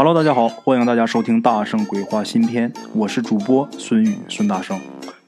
[0.00, 4.78] Hello，大家好，欢迎大家收听《大圣鬼话》新篇，我是主播孙宇孙大圣，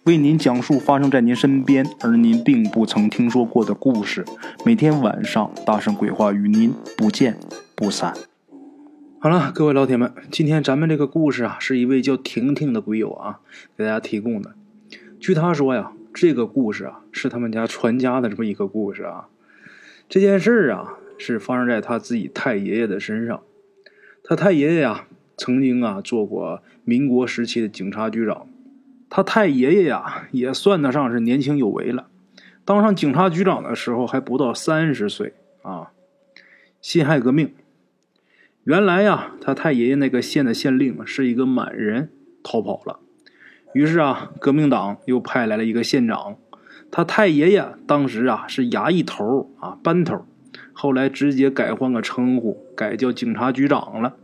[0.04, 4.25] 为您讲述发生在您身边而您并不曾听说过的故事。
[4.64, 7.37] 每天晚上，《大圣鬼话》与您不见
[7.75, 8.14] 不散。
[9.19, 13.41] 好了，各位老铁们，今天咱们这个故事啊，是一位叫婷婷的鬼友啊
[13.77, 14.55] 给大家提供的。
[15.18, 19.27] 据他说呀，这个故事啊是他们家传家的这么一个故事啊。
[20.09, 23.41] 这件事儿啊是发生在他自己太爷爷的身上。
[24.30, 28.46] 他太爷爷呀，曾经啊做过民国时期的警察局长。
[29.08, 32.06] 他太爷爷呀，也算得上是年轻有为了。
[32.64, 35.91] 当上警察局长的时候还不到三十岁啊。
[36.80, 37.52] 辛亥革命，
[38.62, 42.10] 原来呀，他太爷爷那个县的县令是一个满人，
[42.44, 43.00] 逃跑了。
[43.74, 46.36] 于是啊，革命党又派来了一个县长。
[46.92, 50.24] 他太爷爷当时啊是衙役头啊，班头。
[50.72, 54.16] 后来直接改换个称呼，改叫警察局长了。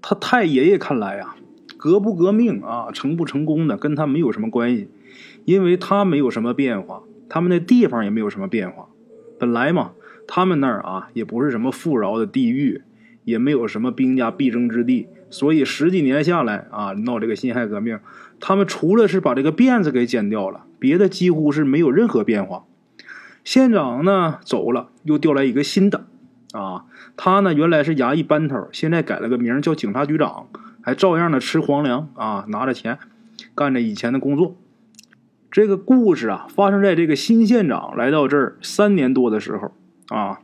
[0.00, 1.34] 他太爷爷看来呀，
[1.76, 4.88] 革不革命啊，成不成功的跟他没有什么关系，
[5.44, 8.88] 因为他没有什么变化，他们那地方也没有什么变化。
[9.38, 9.92] 本来嘛，
[10.26, 12.82] 他们那儿啊也不是什么富饶的地域，
[13.24, 18.00] 也没有什么兵家必争之地，所以十几年下来啊，闹这个辛亥革命，
[18.40, 22.64] 他们除了是把这个辫子给剪掉了，别的几乎是没有任何变化。
[23.44, 26.07] 县长呢走了，又调来一个新的，
[26.52, 26.84] 啊，
[27.16, 30.48] 他呢原来是衙役班头，现在改了个名叫警察局长，
[30.82, 32.98] 还照样的吃皇粮啊，拿着钱，
[33.54, 34.56] 干着以前的工作。
[35.50, 39.72] 这个故事啊，发生在这个新县长来到这儿三年多的时候
[40.08, 40.40] 啊，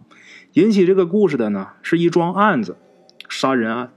[0.53, 2.77] 引起这个故事的呢是一桩案子，
[3.29, 3.91] 杀人案，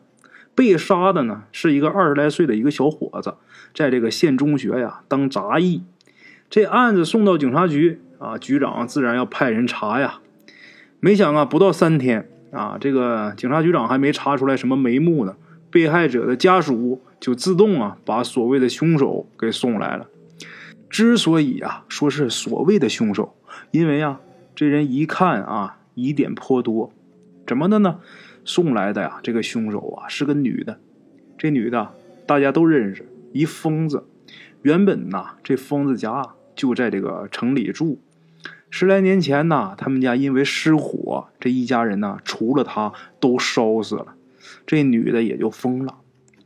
[0.56, 3.36] 被杀的呢是一个二十来岁的一个小伙子，
[3.74, 5.84] 在这个县中学呀当杂役，
[6.50, 8.02] 这案子送到警察局。
[8.20, 10.22] 啊，局长自然要派人查呀。
[11.00, 15.36] 没想啊，不到三天啊，这个警察局长还没查出来什么眉目呢，
[15.70, 20.08] 被害者的家属就自动啊把所谓的凶手给送来了。
[20.90, 23.36] 之所以啊说是所谓的凶手，
[23.72, 24.22] 因为啊
[24.56, 26.92] 这人一看啊疑点颇多。
[27.46, 28.00] 怎么的呢？
[28.44, 30.80] 送来的呀这个凶手啊是个女的，
[31.38, 31.94] 这女的
[32.26, 34.06] 大家都认识，一疯子。
[34.64, 36.26] 原本呐这疯子家
[36.56, 38.00] 就在这个城里住。
[38.70, 44.16] 十来年前呢，他们家因为失火，这一家人呢，除了他都烧死了，
[44.66, 45.96] 这女的也就疯了。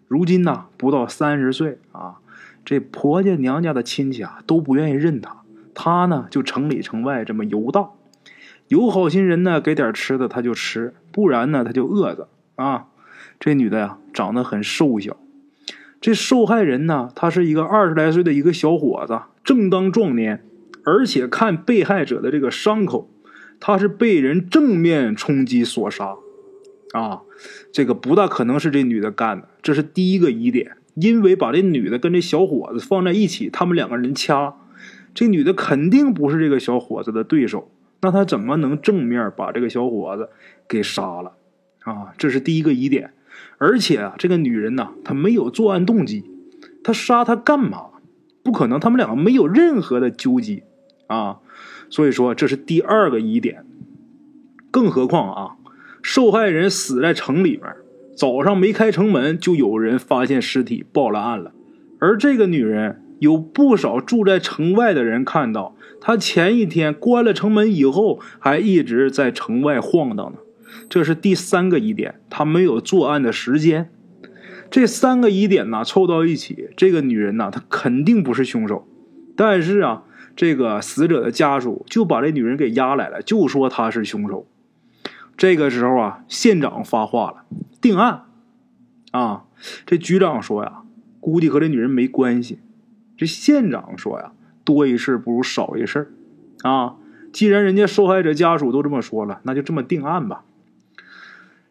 [0.07, 2.19] 如今呢，不到三十岁啊，
[2.63, 5.41] 这婆家娘家的亲戚啊都不愿意认她，
[5.73, 7.91] 她呢就城里城外这么游荡，
[8.67, 12.87] 有好心人呢给点吃的她就吃，不然呢她就饿着啊。
[13.39, 15.17] 这女的呀长得很瘦小，
[15.99, 20.45] 这受害人呢，他是一个二十来岁的一个小伙子，正当壮年。
[20.83, 23.09] 而且看被害者的这个伤口，
[23.59, 26.15] 他是被人正面冲击所杀，
[26.93, 27.21] 啊，
[27.71, 30.77] 这个不大可能是这女的干的，这是第一个疑点。
[30.95, 34.55] 因为把这女的跟这小伙子放在一起，他们两个人掐，
[35.13, 37.71] 这女的肯定不是这个小伙子的对手，
[38.01, 40.29] 那他怎么能正面把这个小伙子
[40.67, 41.37] 给杀了？
[41.83, 43.13] 啊，这是第一个疑点。
[43.57, 46.25] 而且啊，这个女人呢，她没有作案动机，
[46.83, 47.85] 她杀他干嘛？
[48.43, 50.63] 不可能，他们两个没有任何的纠集。
[51.11, 51.39] 啊，
[51.89, 53.65] 所以说这是第二个疑点。
[54.71, 55.55] 更何况啊，
[56.01, 57.63] 受害人死在城里面，
[58.15, 61.51] 早上没开城门就有人发现尸体报了案了。
[61.99, 70.37] 而这个女人有不少住在城外的人看到，她前一天关了城门以后还一直在城外晃荡呢。
[70.87, 73.91] 这是第三个疑点，她没有作案的时间。
[74.69, 78.87] 这三个疑点呢凑到一起，这个女人呢她肯定不是凶手。
[79.35, 80.03] 但是啊。
[80.35, 84.47] 这个死者的家属就把这女人给押来了，就说她是凶手。
[85.37, 87.43] 这个时候啊，县长发话了，
[87.81, 88.23] 定案。
[89.11, 89.45] 啊，
[89.85, 90.83] 这局长说呀，
[91.19, 92.59] 估计和这女人没关系。
[93.17, 94.31] 这县长说呀，
[94.63, 96.13] 多一事不如少一事。
[96.63, 96.95] 啊，
[97.33, 100.43] 既然人家受害者家属都这么说了，那就这么定案吧。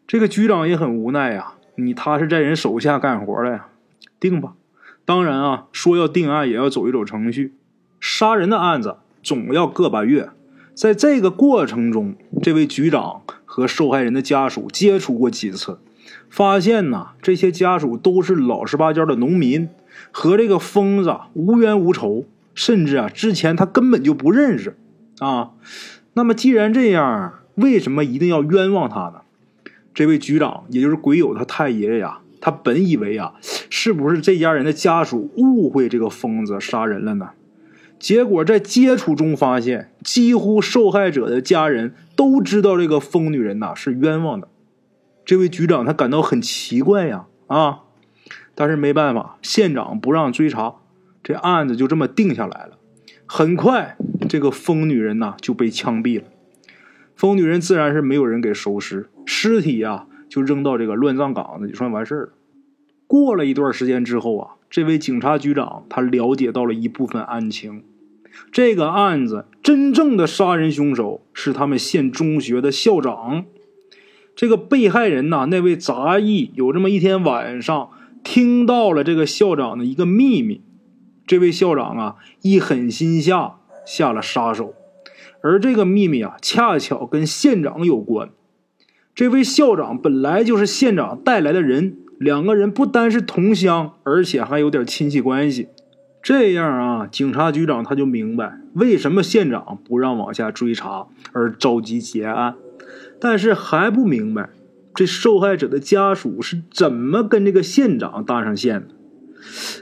[0.05, 3.67] 这个局长也很无奈呀，你他是在人手下干活的呀，
[4.19, 4.53] 定吧。
[5.05, 7.53] 当然啊，说要定案也要走一走程序。
[8.01, 10.31] 杀人的案子总要个把月，
[10.73, 15.77] 在这个过程中，这位局长和受害人的家属接触过几次，
[16.27, 19.69] 发现呐，这些家属都是老实巴交的农民，
[20.11, 22.25] 和这个疯子无冤无仇，
[22.55, 24.75] 甚至啊，之前他根本就不认识
[25.19, 25.51] 啊。
[26.13, 29.21] 那么既然这样，为什么一定要冤枉他呢？
[29.93, 33.35] 这位局长，也就是鬼友他太爷爷呀，他本以为啊，
[33.69, 37.29] 是不是这家人的家属误会这个疯子杀人了呢？
[38.01, 44.47] 结果在接触中发现，几乎受害者的家人都知道这个疯女人呐是冤枉的，
[45.23, 47.81] 这位局长他感到很奇怪呀，啊，
[48.55, 50.77] 但是没办法，县长不让追查，
[51.21, 52.79] 这案子就这么定下来了。
[53.27, 53.95] 很快，
[54.27, 56.25] 这个疯女人呐就被枪毙了。
[57.15, 62.29] 疯女人自然是没有人给收尸，尸体呀就扔到这个乱葬岗子，就算完事儿了。
[63.05, 67.83] 过了一段时间之后啊，这位警察局长他了解到了一部分案情。
[68.51, 73.45] 这个案子真正的杀人凶手是他们县中学的校长。
[74.35, 77.89] 这个被害人呐，那位杂役有这么一天晚上
[78.23, 80.61] 听到了这个校长的一个秘密。
[81.27, 83.55] 这位校长啊，一狠心下
[83.85, 84.73] 下了杀手，
[85.41, 88.29] 而这个秘密啊，恰巧跟县长有关。
[89.13, 95.67] 这位校长本来就是县长带来的人，两个人不单是同乡，而且还有点亲戚关系。
[96.21, 102.55] 这样啊，警察局长他就明白为什么县长不让往下追查，而着急结案。
[103.19, 104.49] 但是还不明白，
[104.93, 108.87] 这受害者的家属是怎么跟这个县长搭上线的。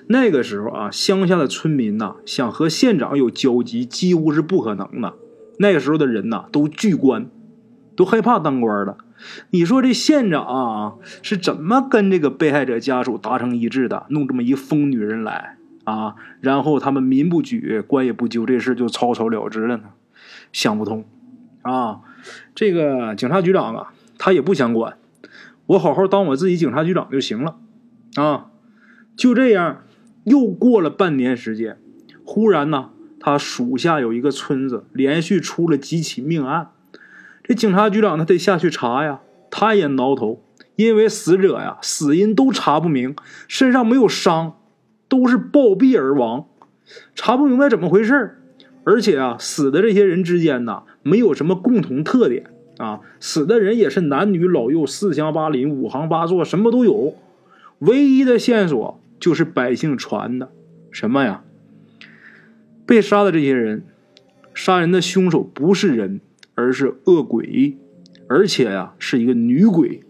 [0.08, 5.16] 那个时候啊，乡下的村民呐，想和县长有交集，几乎是不可能的。
[5.58, 7.30] 那个时候的人呐，都惧官，
[7.98, 8.98] 都害怕当官了。
[9.50, 15.58] 你说这县长啊，是怎么跟这个被害者家属达成一致的，弄这么一疯女人来？
[15.90, 19.84] 啊，然后他们民不举，官也不究，这事就草草了之了呢？
[20.54, 21.04] 想不通，
[21.64, 22.02] 啊，
[22.54, 24.98] 这个警察局长啊，他也不想管，
[25.66, 27.58] 我好好当我自己警察局长就行了，
[28.16, 28.52] 啊，
[29.16, 29.84] 就这样，
[30.26, 31.80] 又过了半年时间，
[32.24, 36.70] 忽然呢，他属下有一个村子连续出了几起命案，
[37.44, 40.44] 这警察局长他得下去查呀，他也挠头，
[40.76, 43.16] 因为死者呀死因都查不明，
[43.48, 44.58] 身上没有伤。
[45.10, 46.46] 都是暴毙而亡，
[47.16, 48.38] 查不明白怎么回事
[48.86, 52.46] 而且啊，死的这些人之间呢，没有什么共同特点
[52.78, 53.02] 啊。
[53.20, 57.16] 死的人也是男女老幼、四乡八邻、五行八作，什么都有。
[57.80, 60.52] 唯一的线索就是百姓传的
[60.92, 61.44] 什么呀？
[62.86, 63.84] 被杀的这些人，
[64.54, 66.22] 杀人的凶手不是人，
[66.56, 67.78] 而是恶鬼，
[68.28, 70.02] 而且呀，是一个女鬼。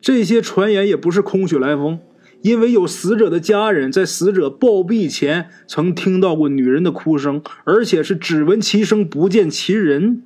[0.00, 2.00] 这些传言也不是空穴来风。
[2.42, 10.22] 因为有死者的家人在死者暴毙前曾听到过女人的哭声，而且是只闻其声不见其人，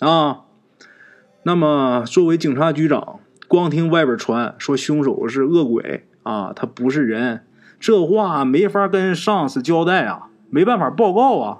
[0.00, 0.40] 啊，
[1.44, 7.44] 那么作为警察局长，光听外边传说凶手是恶鬼啊，他不是人，
[7.78, 11.58] 这话没法跟上司交代啊，没办法报告啊，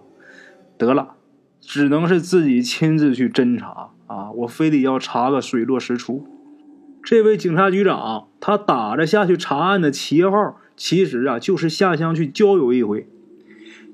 [0.77, 1.15] 得了，
[1.61, 6.27] 只能是自己亲自去侦查啊，我非得要查个水落石出。
[7.07, 13.09] 这位警察局长，他打着下去查案的旗号，其实啊就是下乡去郊游一回。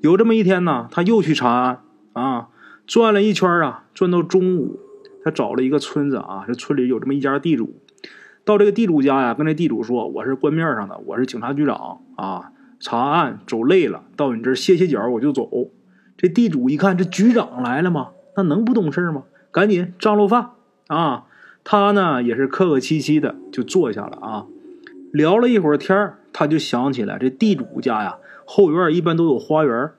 [0.00, 1.80] 有这么一天呢，他又去查案
[2.14, 2.48] 啊，
[2.86, 4.80] 转了一圈啊，转到中午，
[5.22, 7.78] 他找了一个村子啊，这村里有这么一家地主，
[8.46, 15.50] 到这个地主家呀，跟这地主说：“我是官面上的，我是警察局长啊，查案走累了，到你这儿歇歇脚我就走。”
[16.16, 19.24] 这地主一看这局长来了嘛，那能不懂事吗？
[19.50, 20.52] 赶紧张罗饭
[20.86, 21.26] 啊。
[21.64, 24.46] 他呢也是客客气气的就坐下了啊，
[25.12, 29.90] 聊了一会儿天他就想起来这地主家呀后院一般都有花园，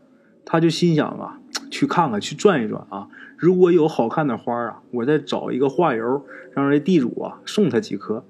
[0.45, 1.39] 他就心想啊
[1.71, 3.07] 去看看去转一转啊，
[3.38, 8.25] 如果有好看的花啊，我再找一个画油，让这地主啊送他几颗。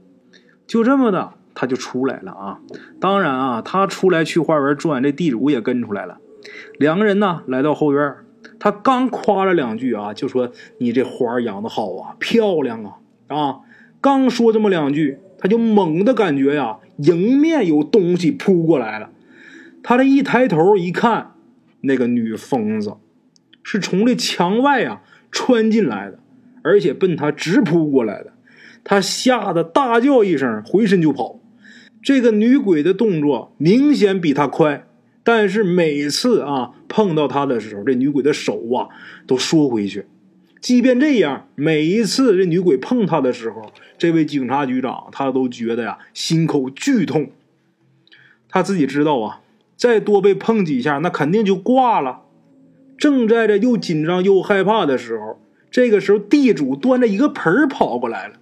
[0.65, 2.59] 就这么的，他就出来了啊。
[3.01, 6.19] 当然啊，他出来去花园转，这地主也跟出来了。
[6.77, 8.15] 两个人呢来到后院，
[8.59, 12.97] 他刚夸了两句啊，就说你这花养的好啊，漂亮啊。
[13.33, 13.59] 啊！
[13.99, 19.09] 刚说这么两句，他就猛的感觉呀，迎面有东西扑过来了。
[19.81, 21.31] 他这一抬头一看，
[21.81, 22.95] 那个女疯子
[23.63, 26.19] 是从这墙外啊穿进来的，
[26.63, 28.33] 而且奔他直扑过来的。
[28.83, 31.39] 他吓得大叫一声，回身就跑。
[32.01, 34.85] 这个女鬼的动作明显比他快，
[35.23, 38.89] 但是每次啊碰到他的时候，这女鬼的手啊
[39.25, 40.05] 都缩回去。
[40.63, 47.31] 即便这样，每一次这女鬼碰他的时候，这位警察局长他都觉得呀心口剧痛。
[48.47, 49.41] 他自己知道啊，
[49.75, 52.21] 再多被碰几下，那肯定就挂了。
[52.97, 55.37] 正在这又紧张又害怕的时候，
[55.69, 58.35] 这个时候地主端着一个盆跑过来了，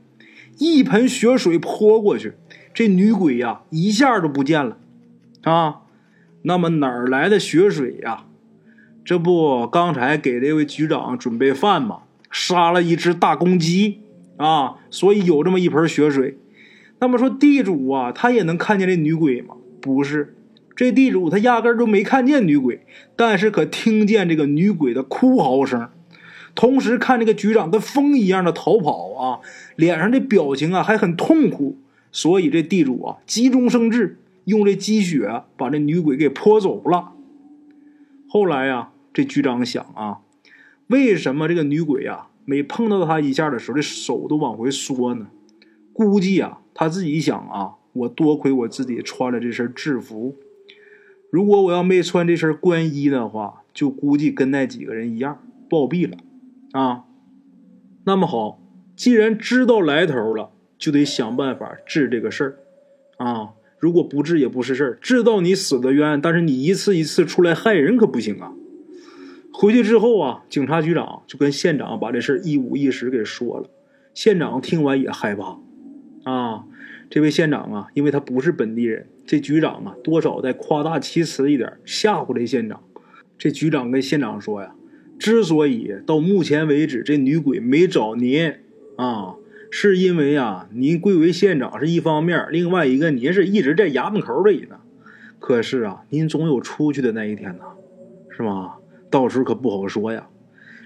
[0.60, 2.34] 一盆血水泼过去，
[2.72, 4.78] 这女鬼呀一下都不见了。
[5.42, 5.82] 啊，
[6.44, 8.26] 那么哪儿来的血水呀？
[9.04, 12.02] 这不刚才给这位局长准备饭吗？
[12.32, 14.00] 杀了一只大公鸡
[14.38, 16.38] 啊，所以有这么一盆血水。
[17.00, 19.56] 那么说地主啊，他也能看见这女鬼吗？
[19.82, 20.36] 不是，
[20.76, 22.86] 这地主他压根儿都没看见女鬼，
[23.16, 25.90] 但是可听见这个女鬼的哭嚎声。
[26.54, 29.40] 同时看这个局长跟风一样的逃跑啊，
[29.76, 31.78] 脸上的表情啊还很痛苦，
[32.12, 37.14] 所以这地主啊急中生智，用这积雪把这女鬼给泼走了。
[38.28, 40.20] 后来呀，这局长想啊，
[40.92, 45.28] 为什么这个女鬼啊每碰到他一下的时候，这手都往回缩呢？
[45.94, 50.36] 估计啊，他自己想啊，我多亏我自己穿了这身制服，
[51.30, 56.18] 如果我要没穿这身官衣的话，就估计跟那几个人一样暴毙了。
[56.72, 57.06] 啊，
[58.06, 58.60] 那么好，
[58.96, 62.58] 既然知道来头了，就得想办法治这个事儿。
[63.18, 68.54] 啊，如果不治也不是事儿，治到你死的冤，但是你一次一次出来害人可不行啊。
[69.62, 73.70] 回去之后啊，警察局长就跟县长把这事一五一十给说了。
[74.16, 75.60] 县长听完也害怕。
[76.24, 76.64] 啊，
[77.12, 82.82] 这位县长啊，因为他不是本地人，这局长啊多少在夸大其词一点，吓唬这县长。
[83.38, 84.74] 这局长跟县长说呀。
[85.20, 88.56] 之所以到目前为止这女鬼没找您
[88.96, 89.36] 啊，
[89.70, 94.78] 是因为啊，您贵为县长是一方面，另外一个您是一直在衙门口里呢。
[95.38, 97.66] 可是啊，您总有出去的那一天呐，
[98.36, 98.80] 是吧？
[99.12, 100.28] 到时候可不好说呀。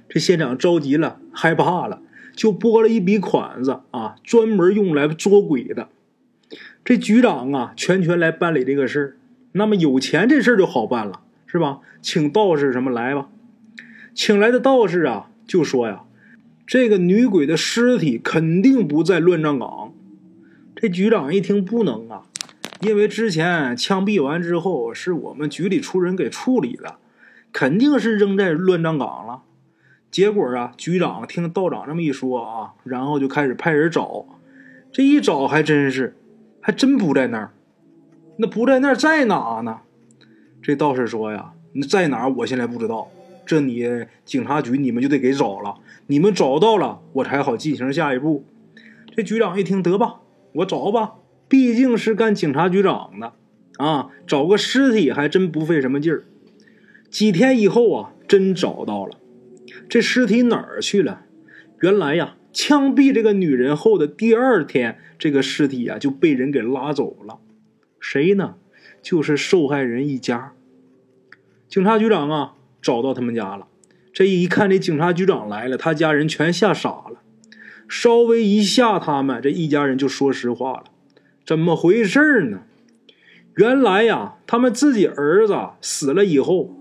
[0.09, 2.01] 这县长着急了，害怕了，
[2.35, 5.87] 就拨了一笔款子啊，专门用来捉鬼的。
[6.83, 9.17] 这局长啊，全权来办理这个事儿。
[9.53, 11.79] 那么有钱这事儿就好办了，是吧？
[12.01, 13.29] 请道士什么来吧。
[14.13, 16.03] 请来的道士啊，就说呀
[16.67, 19.93] ：“这个女鬼的尸体肯定不在乱葬岗。”
[20.75, 22.23] 这局长一听，不能啊，
[22.81, 26.99] 因为之前枪毙完之后，是我们局里出人给处理了，
[27.55, 29.43] 肯定是扔在乱葬岗了。
[30.11, 34.25] 结果啊，局长听道长这么一说啊，然后就开始派人找。
[34.91, 36.17] 这一找，还真是，
[36.59, 37.51] 还真不在那儿。
[38.35, 39.79] 那不在那儿，在哪呢？
[40.61, 42.27] 这道士说呀：“那在哪？
[42.27, 43.07] 我现在不知道。”
[43.47, 45.75] 这你警察局你们就得给找了，
[46.07, 48.43] 你们找到了，我才好进行下一步。
[49.15, 50.15] 这局长一听，得吧，
[50.51, 51.13] 我找吧，
[51.47, 53.31] 毕竟是干警察局长的
[53.77, 56.25] 啊，找个尸体还真不费什么劲儿。
[57.15, 59.17] 几天以后啊，真找到了，
[59.87, 61.21] 这尸体哪儿去了？
[61.79, 67.39] 原来呀，枪毙这个女人后的第二天，这个尸体啊就被人给拉走了。
[68.01, 68.55] 谁呢？
[69.01, 70.51] 就是受害人一家。
[71.69, 72.55] 警察局长啊。
[72.81, 73.67] 找到他们家了，
[74.11, 77.21] 这一看这警察局长来了，他家人全吓傻了。
[77.87, 80.83] 稍微一吓他们，这一家人就说实话了：
[81.45, 82.63] 怎么回事呢？
[83.55, 86.75] 原来呀，他们自己儿子死了以后，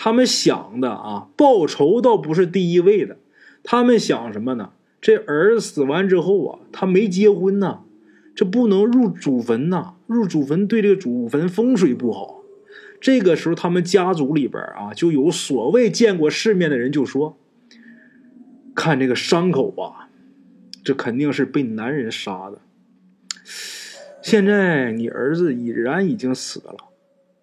[0.00, 3.16] 他们想的啊，报仇倒不是第一位的。
[3.64, 4.70] 他们想什么呢？
[5.00, 7.80] 这儿子死完之后啊，他没结婚呢，
[8.32, 12.36] 这不能入祖坟呐，入祖坟对这个祖坟风水不好。
[13.00, 17.36] 这个时候，他们家族里边啊，就有所谓见过世面的人就说
[18.76, 20.08] ：“看这个伤口啊，
[20.84, 22.60] 这肯定是被男人杀的。
[24.22, 26.76] 现在你儿子已然已经死了，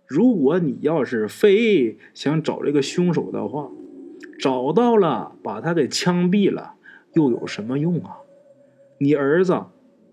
[0.07, 3.69] 如果你要是非想找这个凶手的话，
[4.39, 6.74] 找到了把他给枪毙了，
[7.13, 8.17] 又有什么用啊？
[9.00, 9.63] 你儿子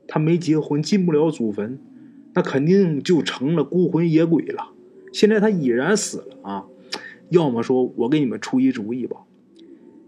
[0.08, 1.78] 他没结婚，进不了祖坟，
[2.34, 4.70] 那肯定就成了孤魂野鬼了。”
[5.12, 6.64] 现在他已然死了啊！
[7.28, 9.18] 要么说我给你们出一主意吧。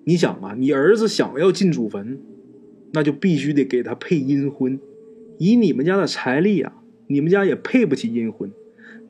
[0.04, 2.18] 你想啊，你儿子想要进祖坟，
[2.92, 4.80] 那就必须得给他配阴婚。
[5.38, 8.50] 以你们家的财力啊，你们家也配不起阴婚。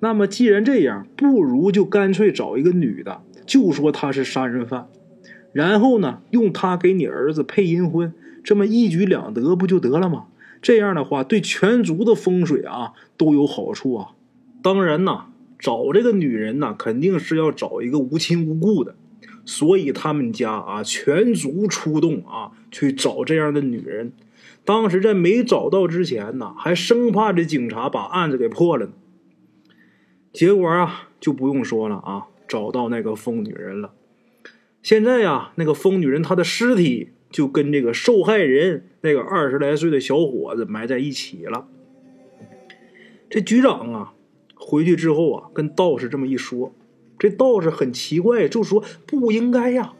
[0.01, 4.89] 那么既然这样，不如就干脆找一个女的，就说她是杀人犯，
[5.53, 10.27] 然后呢，用她给你儿子配阴婚，这么一举两得，不就得了吗？
[10.61, 14.09] 这样的话，对全族的风水啊都有好处啊。
[14.63, 15.27] 当然呐。
[15.57, 18.97] 找这个女人呢，肯定是要找一个无亲无故的，
[19.47, 24.13] 所以他们家啊全族出动啊去找这样的女人。
[24.67, 28.93] 当时在没找到之前呢，还生怕这警察把案子给破了呢。
[30.35, 33.95] 结果啊就不用说了啊，找到那个疯女人了。
[34.83, 41.69] 现在呀，那个疯女人她的尸体就跟这个受害人那个二十来岁的小伙子埋在一起了。
[43.31, 44.11] 这局长啊。
[44.57, 46.73] 回去之后啊，跟道士这么一说，
[47.19, 49.93] 这道士很奇怪，就说不应该呀，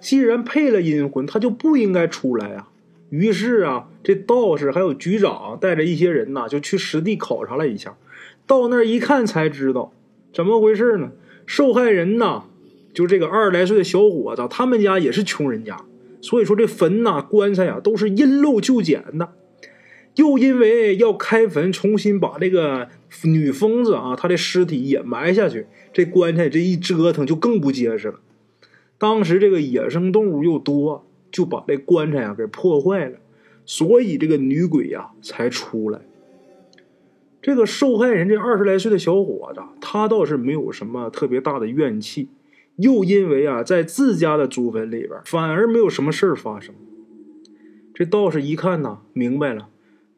[0.00, 2.66] 既然配了阴魂，他就不应该出来呀。
[3.10, 7.96] 于是啊，这道士还有局长带着一些人呐，就去实地考察了一下。
[8.48, 9.92] 到那儿一看，才知道
[10.32, 11.12] 怎么回事呢？
[11.46, 12.44] 受害人呐，
[12.92, 15.76] 就这个二十来岁的小伙子，他们家也是穷人家，
[16.20, 19.34] 所以说这坟呐、棺材啊，都是因陋就简的。
[20.16, 22.88] 又因为要开坟，重新把这个
[23.22, 28.18] 女疯子啊，她的尸体也埋下去，这棺材这一折腾就更不结实了。
[28.96, 33.18] 当时这个野生动物又多，就把这棺材啊给破坏了，
[33.64, 36.00] 所以这个女鬼呀才出来。
[37.40, 42.28] 这个受害人这二十来岁的小伙子，他倒是没有什么特别大的怨气，
[42.76, 46.74] 又因为啊在自家的祖坟里边，反而没有什么事儿发生。
[47.94, 49.68] 这道士一看呐，明白了。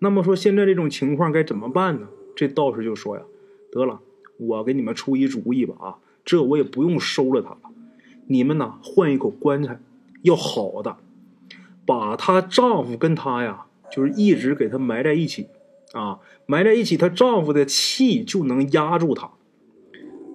[0.00, 2.08] 那么说现在这种情况该怎么办呢？
[2.34, 3.22] 这道士就说呀
[3.70, 4.00] ：“得了，
[4.38, 7.58] 我给你们出一主意吧啊，这我也不用收了他了，
[8.28, 9.78] 你们呐换一口棺材，
[10.22, 10.96] 要好的，
[11.84, 15.48] 把她丈夫跟她呀，就是一直给她埋在一起。”
[15.92, 19.32] 啊，埋在一起，她丈夫的气就能压住她。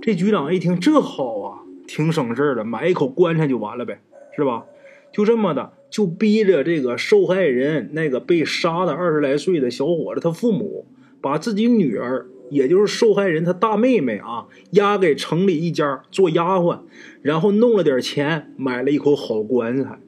[0.01, 4.01] 这局长一听，这好啊，挺省事儿的，买一口棺材就完了呗，
[4.35, 4.65] 是吧？
[5.11, 10.85] 就这么的，就逼着这个受害人那个被杀的二十来岁的小伙子，他父母
[11.21, 16.81] 把自己女儿，也就是受害人他大妹妹啊，押给城里一家做丫鬟，
[17.21, 19.99] 然后弄了点钱，买了一口好棺材。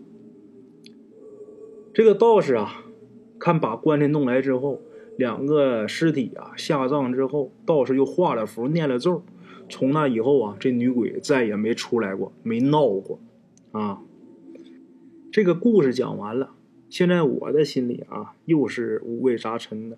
[1.94, 2.84] 这个道士啊，
[3.40, 4.82] 看把棺材弄来之后。
[5.18, 9.24] 两个尸体啊下葬之后，道士又画了符，念了咒。
[9.70, 13.20] 从那以后啊，这女鬼再也没出来过，没闹过。
[13.72, 14.02] 啊，
[15.32, 16.52] 这个故事讲完了。
[16.90, 19.98] 现在我的心里啊，又是五味杂陈的，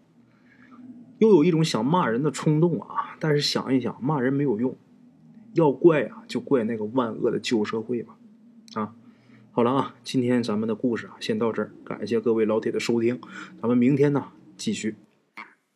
[1.19, 3.15] 又有一种想骂人的冲动啊。
[3.19, 4.75] 但是想一想，骂人没有用，
[5.53, 8.17] 要怪啊，就怪那个万恶的旧社会吧。
[8.73, 8.95] 啊，
[9.51, 11.71] 好了啊，今天咱们的故事啊，先到这儿。
[11.83, 13.19] 感谢各位老铁的收听，
[13.61, 14.95] 咱们明天呢继续。